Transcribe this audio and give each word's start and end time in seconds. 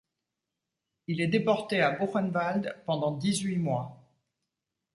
Il 1.05 1.21
est 1.21 1.27
déporté 1.27 1.79
à 1.83 1.91
Buchenwald 1.91 2.75
pendant 2.87 3.11
dix-huit 3.11 3.57
mois. 3.57 4.01